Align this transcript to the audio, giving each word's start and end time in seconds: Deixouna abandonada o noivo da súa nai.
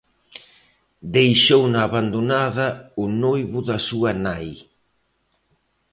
Deixouna 1.15 1.79
abandonada 1.87 2.67
o 3.03 3.05
noivo 3.25 3.59
da 3.69 3.77
súa 3.87 4.11
nai. 4.25 4.49